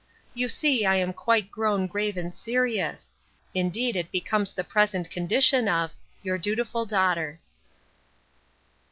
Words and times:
You 0.33 0.49
see 0.49 0.83
I 0.83 0.95
am 0.95 1.13
quite 1.13 1.51
grown 1.51 1.85
grave 1.85 2.17
and 2.17 2.33
serious; 2.33 3.13
indeed 3.53 3.95
it 3.95 4.11
becomes 4.11 4.51
the 4.51 4.63
present 4.63 5.11
condition 5.11 5.69
of 5.69 5.91
Your 6.23 6.39
dutiful 6.39 6.87
DAUGHTER. 6.87 7.39